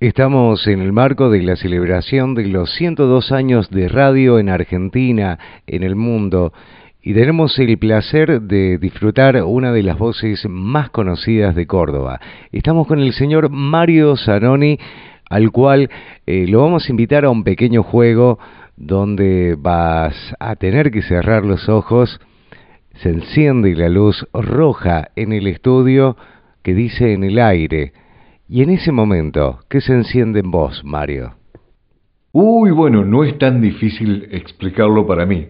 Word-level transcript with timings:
Estamos 0.00 0.66
en 0.66 0.80
el 0.80 0.94
marco 0.94 1.28
de 1.28 1.42
la 1.42 1.56
celebración 1.56 2.34
de 2.34 2.46
los 2.46 2.72
102 2.76 3.32
años 3.32 3.68
de 3.68 3.86
radio 3.86 4.38
en 4.38 4.48
Argentina, 4.48 5.38
en 5.66 5.82
el 5.82 5.94
mundo, 5.94 6.54
y 7.02 7.12
tenemos 7.12 7.58
el 7.58 7.76
placer 7.76 8.40
de 8.40 8.78
disfrutar 8.78 9.44
una 9.44 9.72
de 9.72 9.82
las 9.82 9.98
voces 9.98 10.48
más 10.48 10.88
conocidas 10.88 11.54
de 11.54 11.66
Córdoba. 11.66 12.18
Estamos 12.50 12.86
con 12.86 13.00
el 13.00 13.12
señor 13.12 13.50
Mario 13.50 14.16
Zanoni, 14.16 14.78
al 15.28 15.50
cual 15.50 15.90
eh, 16.26 16.46
lo 16.48 16.62
vamos 16.62 16.88
a 16.88 16.92
invitar 16.92 17.26
a 17.26 17.30
un 17.30 17.44
pequeño 17.44 17.82
juego 17.82 18.38
donde 18.78 19.54
vas 19.58 20.14
a 20.40 20.56
tener 20.56 20.90
que 20.90 21.02
cerrar 21.02 21.44
los 21.44 21.68
ojos, 21.68 22.22
se 23.02 23.10
enciende 23.10 23.74
la 23.74 23.90
luz 23.90 24.26
roja 24.32 25.10
en 25.14 25.34
el 25.34 25.46
estudio 25.46 26.16
que 26.62 26.72
dice 26.72 27.12
en 27.12 27.22
el 27.22 27.38
aire, 27.38 27.92
y 28.52 28.64
en 28.64 28.70
ese 28.70 28.90
momento, 28.90 29.60
¿qué 29.68 29.80
se 29.80 29.92
enciende 29.92 30.40
en 30.40 30.50
vos, 30.50 30.82
Mario? 30.82 31.36
Uy, 32.32 32.72
bueno, 32.72 33.04
no 33.04 33.22
es 33.22 33.38
tan 33.38 33.60
difícil 33.60 34.26
explicarlo 34.32 35.06
para 35.06 35.24
mí. 35.24 35.46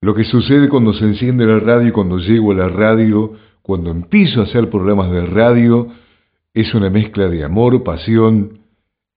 Lo 0.00 0.14
que 0.14 0.22
sucede 0.22 0.68
cuando 0.68 0.92
se 0.92 1.06
enciende 1.06 1.44
la 1.44 1.58
radio, 1.58 1.92
cuando 1.92 2.18
llego 2.18 2.52
a 2.52 2.54
la 2.54 2.68
radio, 2.68 3.32
cuando 3.62 3.90
empiezo 3.90 4.40
a 4.40 4.44
hacer 4.44 4.70
programas 4.70 5.10
de 5.10 5.26
radio, 5.26 5.88
es 6.54 6.72
una 6.72 6.88
mezcla 6.88 7.28
de 7.28 7.42
amor, 7.42 7.82
pasión, 7.82 8.60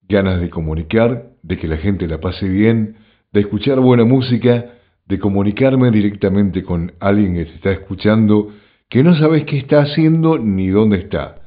ganas 0.09 0.41
de 0.41 0.49
comunicar, 0.49 1.33
de 1.43 1.57
que 1.59 1.67
la 1.67 1.77
gente 1.77 2.07
la 2.07 2.19
pase 2.19 2.49
bien, 2.49 2.95
de 3.31 3.41
escuchar 3.41 3.79
buena 3.79 4.05
música, 4.05 4.71
de 5.05 5.19
comunicarme 5.19 5.91
directamente 5.91 6.63
con 6.63 6.93
alguien 6.99 7.35
que 7.35 7.45
te 7.45 7.53
está 7.53 7.71
escuchando, 7.73 8.51
que 8.89 9.03
no 9.03 9.13
sabes 9.13 9.43
qué 9.43 9.59
está 9.59 9.81
haciendo 9.81 10.39
ni 10.39 10.69
dónde 10.69 10.97
está. 10.97 11.42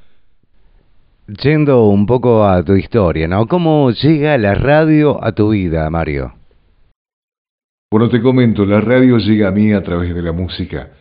Yendo 1.29 1.89
un 1.89 2.07
poco 2.07 2.45
a 2.45 2.63
tu 2.63 2.75
historia, 2.75 3.27
¿no? 3.27 3.49
¿Cómo 3.49 3.91
llega 3.91 4.39
la 4.39 4.55
radio 4.55 5.23
a 5.25 5.33
tu 5.33 5.51
vida, 5.51 5.91
Mario? 5.91 6.35
Bueno, 7.91 8.09
te 8.09 8.23
comento, 8.23 8.65
la 8.65 8.81
radio 8.81 9.19
llega 9.19 9.49
a 9.49 9.51
mí 9.51 9.73
a 9.73 9.83
través 9.83 10.15
de 10.15 10.23
la 10.23 10.31
música. 10.31 10.93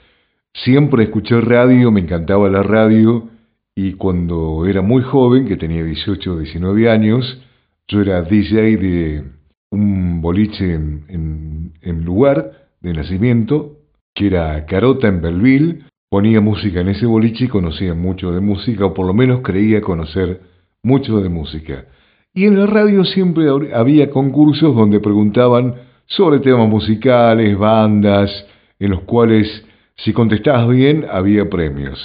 Siempre 0.52 1.04
escuché 1.04 1.40
radio, 1.42 1.92
me 1.92 2.02
encantaba 2.02 2.50
la 2.50 2.64
radio, 2.64 3.30
y 3.76 3.94
cuando 3.94 4.66
era 4.66 4.82
muy 4.82 5.04
joven, 5.04 5.48
que 5.48 5.58
tenía 5.58 5.84
18 5.84 6.34
o 6.34 6.40
19 6.40 6.90
años, 6.90 7.40
yo 7.88 8.02
era 8.02 8.24
DJ 8.24 8.78
de 8.78 9.24
un 9.70 10.22
boliche 10.22 10.74
en, 10.74 11.72
en 11.82 12.04
lugar 12.04 12.70
de 12.82 12.94
nacimiento, 12.94 13.78
que 14.16 14.28
era 14.28 14.66
Carota 14.66 15.08
en 15.08 15.22
Belleville, 15.22 15.86
ponía 16.16 16.40
música 16.40 16.80
en 16.80 16.88
ese 16.88 17.06
boliche 17.06 17.44
y 17.44 17.48
conocía 17.50 17.94
mucho 17.94 18.32
de 18.32 18.40
música, 18.40 18.86
o 18.86 18.94
por 18.94 19.06
lo 19.06 19.14
menos 19.14 19.42
creía 19.42 19.82
conocer 19.82 20.40
mucho 20.82 21.20
de 21.20 21.28
música. 21.28 21.88
Y 22.34 22.46
en 22.46 22.58
la 22.58 22.68
radio 22.68 23.04
siempre 23.04 23.48
había 23.74 24.10
concursos 24.10 24.74
donde 24.74 25.02
preguntaban 25.02 25.76
sobre 26.06 26.40
temas 26.40 26.70
musicales, 26.70 27.58
bandas, 27.58 28.32
en 28.80 28.92
los 28.92 29.02
cuales 29.02 29.66
si 29.98 30.14
contestabas 30.14 30.70
bien 30.70 31.06
había 31.12 31.50
premios. 31.50 32.00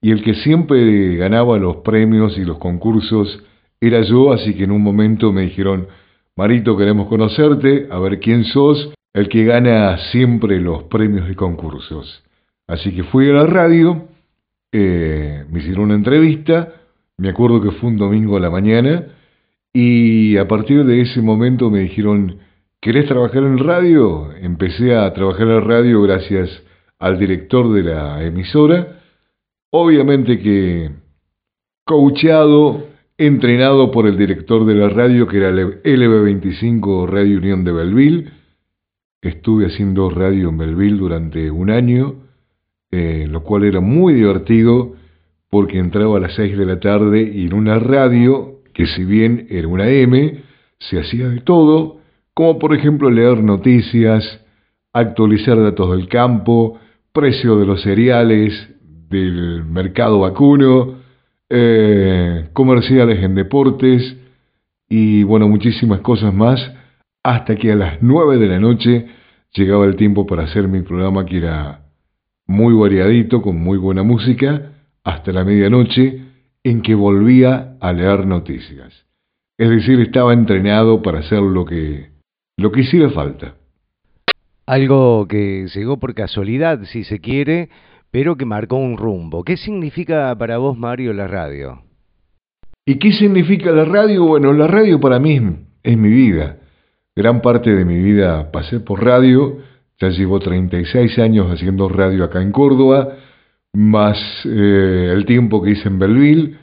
Y 0.00 0.10
el 0.10 0.22
que 0.22 0.32
siempre 0.36 1.16
ganaba 1.16 1.58
los 1.58 1.76
premios 1.84 2.38
y 2.38 2.46
los 2.46 2.56
concursos 2.56 3.44
era 3.78 4.00
yo, 4.00 4.32
así 4.32 4.54
que 4.54 4.64
en 4.64 4.70
un 4.70 4.82
momento 4.82 5.34
me 5.34 5.42
dijeron, 5.42 5.86
Marito, 6.34 6.78
queremos 6.78 7.08
conocerte, 7.08 7.88
a 7.90 7.98
ver 7.98 8.20
quién 8.20 8.44
sos, 8.44 8.90
el 9.12 9.28
que 9.28 9.44
gana 9.44 9.98
siempre 10.10 10.58
los 10.58 10.84
premios 10.84 11.30
y 11.30 11.34
concursos. 11.34 12.22
Así 12.70 12.94
que 12.94 13.02
fui 13.02 13.28
a 13.28 13.32
la 13.32 13.46
radio, 13.46 14.06
eh, 14.70 15.44
me 15.50 15.58
hicieron 15.58 15.86
una 15.86 15.96
entrevista, 15.96 16.72
me 17.18 17.30
acuerdo 17.30 17.60
que 17.60 17.72
fue 17.72 17.90
un 17.90 17.96
domingo 17.96 18.36
a 18.36 18.40
la 18.40 18.48
mañana, 18.48 19.06
y 19.72 20.36
a 20.36 20.46
partir 20.46 20.84
de 20.84 21.00
ese 21.00 21.20
momento 21.20 21.68
me 21.68 21.80
dijeron, 21.80 22.38
¿querés 22.80 23.06
trabajar 23.08 23.42
en 23.42 23.58
radio? 23.58 24.30
Empecé 24.40 24.94
a 24.94 25.12
trabajar 25.12 25.48
en 25.48 25.64
radio 25.64 26.02
gracias 26.02 26.62
al 27.00 27.18
director 27.18 27.72
de 27.72 27.82
la 27.82 28.22
emisora, 28.24 29.00
obviamente 29.72 30.38
que 30.38 30.92
coachado, 31.84 32.86
entrenado 33.18 33.90
por 33.90 34.06
el 34.06 34.16
director 34.16 34.64
de 34.64 34.76
la 34.76 34.90
radio, 34.90 35.26
que 35.26 35.38
era 35.38 35.50
LB25 35.50 37.08
Radio 37.08 37.38
Unión 37.38 37.64
de 37.64 37.72
Belville, 37.72 38.30
estuve 39.22 39.66
haciendo 39.66 40.08
radio 40.08 40.50
en 40.50 40.58
Belville 40.58 40.98
durante 40.98 41.50
un 41.50 41.70
año, 41.70 42.29
eh, 42.90 43.26
lo 43.28 43.42
cual 43.42 43.64
era 43.64 43.80
muy 43.80 44.14
divertido 44.14 44.94
porque 45.50 45.78
entraba 45.78 46.16
a 46.16 46.20
las 46.20 46.34
6 46.34 46.56
de 46.56 46.66
la 46.66 46.80
tarde 46.80 47.22
y 47.22 47.46
en 47.46 47.54
una 47.54 47.78
radio, 47.78 48.60
que 48.72 48.86
si 48.86 49.04
bien 49.04 49.46
era 49.50 49.68
una 49.68 49.88
M, 49.88 50.42
se 50.78 50.98
hacía 50.98 51.28
de 51.28 51.40
todo, 51.40 51.98
como 52.34 52.58
por 52.58 52.74
ejemplo 52.74 53.10
leer 53.10 53.42
noticias, 53.42 54.44
actualizar 54.92 55.60
datos 55.60 55.90
del 55.96 56.08
campo, 56.08 56.78
precio 57.12 57.58
de 57.58 57.66
los 57.66 57.82
cereales, 57.82 58.68
del 59.08 59.64
mercado 59.64 60.20
vacuno, 60.20 61.00
eh, 61.48 62.48
comerciales 62.52 63.22
en 63.22 63.34
deportes 63.34 64.16
y 64.88 65.24
bueno, 65.24 65.48
muchísimas 65.48 66.00
cosas 66.00 66.32
más, 66.32 66.72
hasta 67.22 67.56
que 67.56 67.72
a 67.72 67.76
las 67.76 68.02
9 68.02 68.38
de 68.38 68.46
la 68.46 68.60
noche 68.60 69.06
llegaba 69.52 69.84
el 69.84 69.96
tiempo 69.96 70.26
para 70.26 70.44
hacer 70.44 70.68
mi 70.68 70.82
programa 70.82 71.26
que 71.26 71.38
era 71.38 71.79
muy 72.50 72.74
variadito, 72.74 73.42
con 73.42 73.56
muy 73.56 73.78
buena 73.78 74.02
música, 74.02 74.72
hasta 75.04 75.30
la 75.30 75.44
medianoche, 75.44 76.20
en 76.64 76.82
que 76.82 76.96
volvía 76.96 77.76
a 77.80 77.92
leer 77.92 78.26
noticias. 78.26 79.06
Es 79.56 79.70
decir, 79.70 80.00
estaba 80.00 80.32
entrenado 80.32 81.00
para 81.00 81.20
hacer 81.20 81.40
lo 81.40 81.64
que, 81.64 82.10
lo 82.56 82.72
que 82.72 82.80
hiciera 82.80 83.08
falta. 83.10 83.54
Algo 84.66 85.28
que 85.28 85.68
llegó 85.72 86.00
por 86.00 86.12
casualidad, 86.14 86.80
si 86.86 87.04
se 87.04 87.20
quiere, 87.20 87.70
pero 88.10 88.36
que 88.36 88.46
marcó 88.46 88.76
un 88.76 88.96
rumbo. 88.96 89.44
¿Qué 89.44 89.56
significa 89.56 90.36
para 90.36 90.58
vos, 90.58 90.76
Mario, 90.76 91.12
la 91.12 91.28
radio? 91.28 91.82
¿Y 92.84 92.98
qué 92.98 93.12
significa 93.12 93.70
la 93.70 93.84
radio? 93.84 94.24
Bueno, 94.24 94.52
la 94.52 94.66
radio 94.66 94.98
para 94.98 95.20
mí 95.20 95.40
es, 95.84 95.96
mi 95.96 96.08
vida. 96.08 96.56
Gran 97.14 97.42
parte 97.42 97.72
de 97.72 97.84
mi 97.84 98.02
vida 98.02 98.50
pasé 98.50 98.80
por 98.80 99.04
radio 99.04 99.58
ya 100.00 100.08
llevo 100.08 100.40
36 100.40 101.18
años 101.18 101.50
haciendo 101.50 101.88
radio 101.88 102.24
acá 102.24 102.40
en 102.40 102.52
Córdoba, 102.52 103.16
más 103.72 104.18
eh, 104.46 105.12
el 105.14 105.26
tiempo 105.26 105.62
que 105.62 105.72
hice 105.72 105.88
en 105.88 105.98
Belleville, 105.98 106.58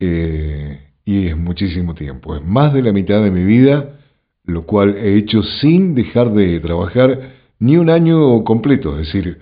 eh, 0.00 0.80
y 1.04 1.26
es 1.28 1.36
muchísimo 1.36 1.94
tiempo. 1.94 2.34
Es 2.34 2.42
más 2.42 2.72
de 2.72 2.82
la 2.82 2.92
mitad 2.92 3.22
de 3.22 3.30
mi 3.30 3.44
vida, 3.44 3.98
lo 4.44 4.64
cual 4.64 4.96
he 4.96 5.16
hecho 5.18 5.42
sin 5.42 5.94
dejar 5.94 6.32
de 6.32 6.60
trabajar 6.60 7.34
ni 7.58 7.76
un 7.76 7.90
año 7.90 8.42
completo. 8.42 8.98
Es 8.98 9.06
decir, 9.06 9.38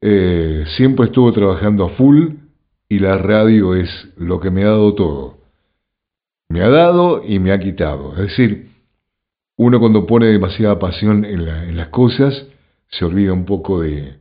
eh, 0.00 0.64
siempre 0.76 1.06
estuve 1.06 1.32
trabajando 1.32 1.84
a 1.84 1.90
full 1.90 2.30
y 2.88 2.98
la 2.98 3.16
radio 3.16 3.74
es 3.74 3.88
lo 4.16 4.40
que 4.40 4.50
me 4.50 4.64
ha 4.64 4.68
dado 4.68 4.94
todo. 4.94 5.38
Me 6.48 6.62
ha 6.62 6.68
dado 6.68 7.22
y 7.24 7.38
me 7.38 7.52
ha 7.52 7.60
quitado. 7.60 8.12
Es 8.14 8.36
decir, 8.36 8.69
uno 9.62 9.78
cuando 9.78 10.06
pone 10.06 10.28
demasiada 10.28 10.78
pasión 10.78 11.22
en, 11.26 11.76
las 11.76 11.88
cosas, 11.88 12.46
se 12.88 13.04
olvida 13.04 13.34
un 13.34 13.44
poco 13.44 13.82
de, 13.82 14.14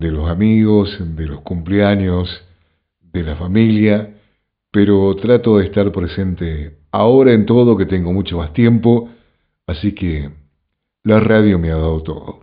los 0.00 0.28
amigos, 0.28 0.98
de 1.00 1.26
los 1.26 1.42
cumpleaños, 1.42 2.44
de 3.00 3.22
la 3.22 3.36
familia, 3.36 4.14
pero 4.72 5.14
trato 5.14 5.58
de 5.58 5.66
estar 5.66 5.92
presente 5.92 6.78
ahora 6.90 7.32
en 7.34 7.46
todo, 7.46 7.76
que 7.76 7.86
tengo 7.86 8.12
mucho 8.12 8.38
más 8.38 8.52
tiempo, 8.52 9.10
así 9.68 9.92
que 9.92 10.30
la 11.04 11.20
radio 11.20 11.56
me 11.56 11.70
ha 11.70 11.76
dado 11.76 12.02
todo. 12.02 12.40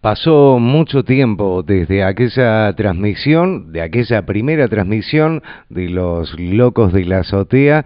Pasó 0.00 0.58
mucho 0.58 1.04
tiempo 1.04 1.62
desde 1.62 2.04
aquella 2.04 2.74
transmisión, 2.74 3.70
de 3.70 3.82
aquella 3.82 4.24
primera 4.24 4.66
transmisión 4.66 5.42
de 5.68 5.90
los 5.90 6.40
locos 6.40 6.94
de 6.94 7.04
la 7.04 7.18
azotea, 7.18 7.84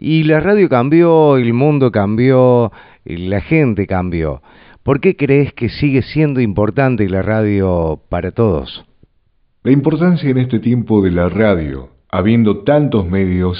y 0.00 0.22
la 0.22 0.40
radio 0.40 0.70
cambió, 0.70 1.36
el 1.36 1.52
mundo 1.52 1.92
cambió, 1.92 2.72
la 3.04 3.42
gente 3.42 3.86
cambió. 3.86 4.40
¿Por 4.82 4.98
qué 4.98 5.14
crees 5.14 5.52
que 5.52 5.68
sigue 5.68 6.00
siendo 6.00 6.40
importante 6.40 7.06
la 7.06 7.20
radio 7.20 8.00
para 8.08 8.30
todos? 8.32 8.86
La 9.62 9.72
importancia 9.72 10.30
en 10.30 10.38
este 10.38 10.58
tiempo 10.58 11.02
de 11.02 11.10
la 11.10 11.28
radio, 11.28 11.90
habiendo 12.10 12.64
tantos 12.64 13.06
medios, 13.06 13.58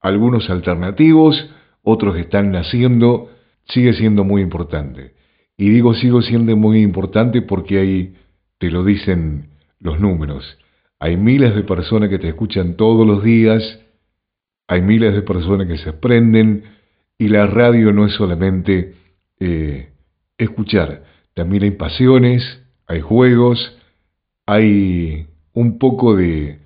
algunos 0.00 0.48
alternativos, 0.48 1.50
otros 1.82 2.16
están 2.18 2.52
naciendo, 2.52 3.30
sigue 3.64 3.94
siendo 3.94 4.22
muy 4.22 4.42
importante. 4.42 5.14
Y 5.58 5.70
digo 5.70 5.92
sigo 5.94 6.22
siendo 6.22 6.56
muy 6.56 6.82
importante 6.82 7.42
porque 7.42 7.80
ahí 7.80 8.14
te 8.58 8.70
lo 8.70 8.84
dicen 8.84 9.48
los 9.80 9.98
números. 9.98 10.56
Hay 11.00 11.16
miles 11.16 11.52
de 11.56 11.64
personas 11.64 12.10
que 12.10 12.20
te 12.20 12.28
escuchan 12.28 12.76
todos 12.76 13.04
los 13.04 13.24
días, 13.24 13.83
hay 14.66 14.82
miles 14.82 15.14
de 15.14 15.22
personas 15.22 15.66
que 15.66 15.78
se 15.78 15.92
prenden 15.92 16.64
y 17.18 17.28
la 17.28 17.46
radio 17.46 17.92
no 17.92 18.06
es 18.06 18.14
solamente 18.14 18.94
eh, 19.40 19.90
escuchar, 20.38 21.02
también 21.34 21.64
hay 21.64 21.72
pasiones, 21.72 22.62
hay 22.86 23.00
juegos, 23.00 23.76
hay 24.46 25.26
un 25.52 25.78
poco 25.78 26.16
de, 26.16 26.60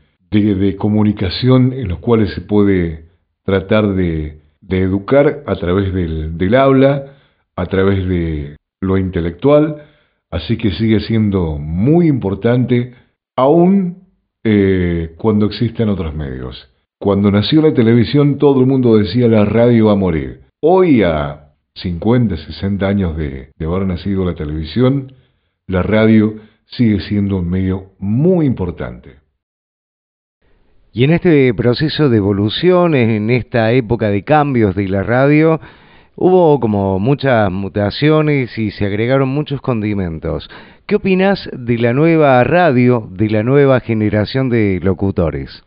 comunicación 0.79 1.73
en 1.73 1.89
los 1.89 1.99
cuales 2.01 2.33
se 2.35 2.41
puede 2.41 3.07
tratar 3.45 3.95
de, 3.95 4.41
educar 4.69 5.43
a 5.47 5.55
través 5.57 5.93
del, 5.95 6.55
habla, 6.55 7.17
a 7.57 7.67
través 7.67 8.07
de 8.07 8.57
lo 8.81 8.99
intelectual, 8.99 9.85
así 10.31 10.57
que 10.57 10.71
sigue 10.73 11.01
siendo 11.01 11.59
muy 11.59 12.07
importante 12.07 12.95
aún 13.37 14.05
eh, 14.45 15.15
cuando 15.17 15.47
existen 15.47 15.89
otros 15.89 16.15
medios. 16.15 16.69
Cuando 17.01 17.31
nació 17.31 17.63
la 17.63 17.73
televisión 17.73 18.39
todo 18.39 18.61
el 18.61 18.67
mundo 18.67 18.97
decía 18.97 19.29
la 19.29 19.45
radio 19.45 19.87
va 19.87 19.93
a 19.93 19.97
morir. 19.97 20.41
Hoy 20.61 21.05
a 21.05 21.53
50, 21.77 22.37
60 22.37 22.89
años 22.89 23.17
de, 23.17 23.53
haber 23.61 23.87
nacido 23.87 24.25
la 24.25 24.35
televisión, 24.35 25.13
la 25.69 25.85
radio 25.85 26.35
sigue 26.67 26.99
siendo 27.03 27.37
un 27.37 27.49
medio 27.49 27.93
muy 28.01 28.47
importante. 28.47 29.19
Y 30.93 31.05
en 31.05 31.13
este 31.13 31.55
proceso 31.55 32.09
de 32.09 32.17
evolución, 32.17 32.97
en 32.97 33.31
esta 33.31 33.71
época 33.71 34.09
de 34.09 34.25
cambios 34.25 34.75
de 34.75 34.89
la 34.89 35.05
radio, 35.05 35.61
hubo 36.17 36.59
como 36.59 36.99
muchas 36.99 37.49
mutaciones 37.53 38.59
y 38.59 38.73
se 38.73 38.87
agregaron 38.87 39.29
muchos 39.29 39.61
condimentos. 39.61 40.51
¿Qué 40.87 40.97
opinas 40.97 41.49
de 41.53 41.79
la 41.79 41.93
nueva 41.93 42.43
radio, 42.43 43.09
de 43.13 43.31
la 43.31 43.45
nueva 43.45 43.79
generación 43.79 44.49
de 44.49 44.81
locutores? 44.83 45.63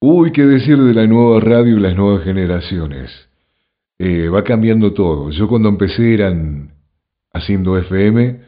Uy, 0.00 0.30
qué 0.30 0.44
decir 0.44 0.78
de 0.78 0.94
la 0.94 1.08
nueva 1.08 1.40
radio 1.40 1.76
y 1.76 1.80
las 1.80 1.96
nuevas 1.96 2.22
generaciones. 2.22 3.10
Eh, 3.98 4.28
va 4.28 4.44
cambiando 4.44 4.92
todo. 4.92 5.30
Yo 5.30 5.48
cuando 5.48 5.68
empecé 5.68 6.14
eran 6.14 6.70
haciendo 7.32 7.76
FM, 7.76 8.40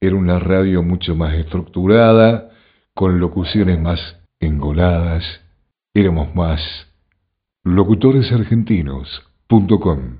era 0.00 0.14
una 0.14 0.38
radio 0.38 0.84
mucho 0.84 1.16
más 1.16 1.34
estructurada, 1.34 2.50
con 2.94 3.18
locuciones 3.18 3.80
más 3.80 4.16
engoladas, 4.38 5.24
éramos 5.92 6.32
más 6.36 6.60
locutoresargentinos.com 7.64 10.18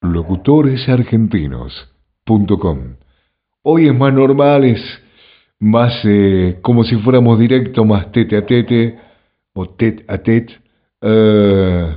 locutoresargentinos.com 0.00 2.78
Hoy 3.62 3.88
es 3.88 3.94
más 3.94 4.14
normal, 4.14 4.64
es 4.64 4.82
más 5.58 5.92
eh, 6.04 6.60
como 6.62 6.84
si 6.84 6.96
fuéramos 6.96 7.38
directo, 7.38 7.84
más 7.84 8.10
tete 8.12 8.38
a 8.38 8.46
tete 8.46 9.04
o 9.56 9.70
tete 9.70 10.04
a 10.06 10.18
tete. 10.18 10.54
Eh, 11.00 11.96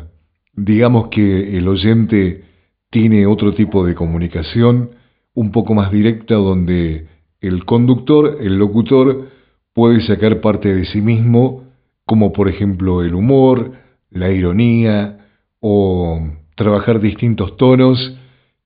digamos 0.55 1.09
que 1.09 1.57
el 1.57 1.67
oyente 1.67 2.43
tiene 2.89 3.27
otro 3.27 3.53
tipo 3.53 3.85
de 3.85 3.95
comunicación, 3.95 4.91
un 5.33 5.51
poco 5.51 5.73
más 5.75 5.91
directa, 5.91 6.35
donde 6.35 7.07
el 7.41 7.65
conductor, 7.65 8.37
el 8.41 8.57
locutor, 8.57 9.27
puede 9.73 10.01
sacar 10.01 10.41
parte 10.41 10.73
de 10.73 10.85
sí 10.85 11.01
mismo, 11.01 11.65
como 12.05 12.31
por 12.33 12.49
ejemplo 12.49 13.03
el 13.03 13.13
humor, 13.13 13.73
la 14.09 14.31
ironía 14.31 15.27
o 15.59 16.19
trabajar 16.55 16.99
distintos 16.99 17.57
tonos 17.57 18.17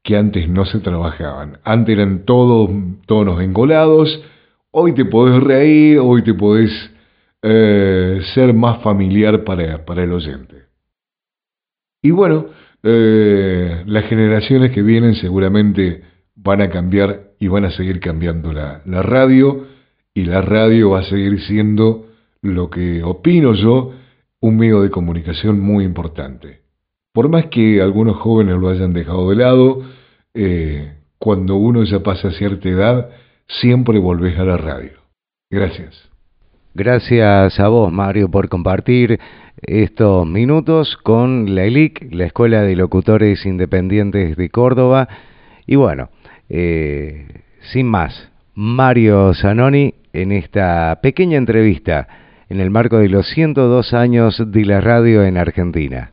que 0.04 0.18
antes 0.18 0.48
no 0.48 0.66
se 0.66 0.80
trabajaban. 0.80 1.60
Antes 1.63 1.98
eran 1.98 2.25
todos 2.25 2.69
tonos 3.06 3.42
engolados, 3.42 4.24
hoy 4.72 4.94
te 4.94 5.06
podés 5.06 5.42
reír, 5.44 6.00
hoy 6.00 6.24
te 6.24 6.34
podés 6.34 6.93
eh, 7.44 8.22
ser 8.34 8.54
más 8.54 8.81
familiar 8.81 9.44
para, 9.44 10.04
el 10.04 10.12
oyente. 10.13 10.63
Y 12.01 12.12
bueno, 12.12 12.48
eh, 12.81 13.84
las 13.86 14.06
generaciones 14.06 14.72
que 14.72 14.81
vienen 14.81 15.16
seguramente 15.16 16.04
van 16.36 16.62
a 16.62 16.69
cambiar 16.69 17.34
y 17.40 17.48
van 17.48 17.66
a 17.66 17.72
seguir 17.72 18.00
cambiando 18.00 18.51
la, 18.54 18.81
la 18.86 19.04
radio 19.04 19.68
y 20.13 20.25
la 20.25 20.42
radio 20.42 20.92
va 20.92 21.00
a 21.00 21.04
seguir 21.04 21.42
siendo 21.42 22.07
lo 22.42 22.69
que 22.69 23.04
opino 23.04 23.54
yo, 23.54 23.94
un 24.42 24.57
medio 24.57 24.81
de 24.81 24.90
comunicación 24.90 25.60
muy 25.60 25.86
importante. 25.86 26.62
Por 27.13 27.30
más 27.30 27.48
que 27.48 27.81
algunos 27.81 28.18
jóvenes 28.18 28.57
lo 28.57 28.69
hayan 28.69 28.94
dejado 28.94 29.30
de 29.30 29.36
lado, 29.36 29.84
eh, 30.34 30.94
cuando 31.18 31.56
uno 31.56 31.84
ya 31.84 32.00
pasa 32.00 32.31
cierta 32.31 32.68
edad, 32.68 33.10
siempre 33.48 34.00
volvés 34.00 34.38
a 34.38 34.44
la 34.44 34.57
radio. 34.57 35.00
Gracias. 35.50 36.12
Gracias 36.75 37.60
a 37.60 37.68
vos, 37.68 37.92
Mario, 37.92 38.31
por 38.31 38.50
compartir 38.50 39.20
estos 39.62 40.25
minutos 40.25 40.98
con 41.04 41.54
la 41.54 41.66
ELIC, 41.66 42.12
la 42.12 42.25
Escuela 42.25 42.64
de 42.64 42.75
Locutores 42.75 43.46
Independientes 43.46 44.36
de 44.36 44.50
Córdoba. 44.50 45.08
Y 45.68 45.75
bueno, 45.75 46.10
eh, 46.50 47.28
sin 47.72 47.86
más, 47.86 48.31
Mario 48.56 49.36
Zanoni 49.36 49.94
en 50.14 50.31
esta 50.31 51.00
pequeña 51.04 51.38
entrevista 51.38 52.08
en 52.50 52.60
el 52.60 52.72
marco 52.72 52.98
de 52.98 53.10
los 53.10 53.28
102 53.30 53.94
años 53.94 54.42
de 54.44 54.66
la 54.66 54.81
radio 54.81 55.24
en 55.24 55.38
Argentina. 55.38 56.12